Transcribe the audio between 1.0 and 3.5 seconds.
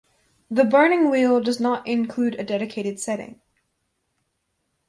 Wheel" does not include a dedicated setting.